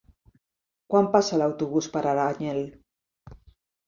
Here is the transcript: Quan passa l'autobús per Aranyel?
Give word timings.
Quan 0.93 1.09
passa 1.15 1.37
l'autobús 1.41 1.89
per 1.97 2.03
Aranyel? 2.13 2.63